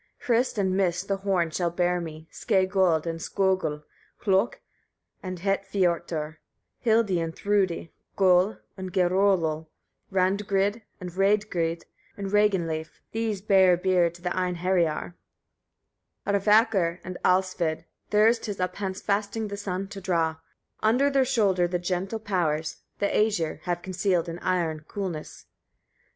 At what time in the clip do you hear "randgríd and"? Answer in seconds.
10.11-11.11